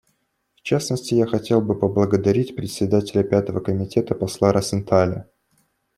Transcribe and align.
В 0.55 0.61
частности, 0.63 1.13
я 1.13 1.27
хотел 1.27 1.61
бы 1.61 1.79
поблагодарить 1.79 2.55
Председателя 2.55 3.21
Пятого 3.21 3.59
комитета 3.59 4.15
посла 4.15 4.51
Росенталя. 4.51 5.29